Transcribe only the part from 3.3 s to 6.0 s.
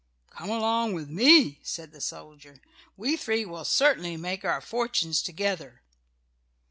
will certainly make our fortunes together."